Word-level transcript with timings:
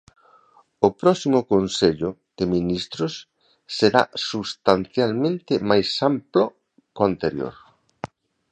O 0.87 0.89
próximo 1.01 1.39
consello 1.53 2.09
de 2.37 2.45
ministros 2.55 3.13
será 3.77 4.03
substancialmente 4.31 5.53
máis 5.69 5.87
amplo 6.11 6.43
có 6.95 7.01
anterior. 7.11 7.55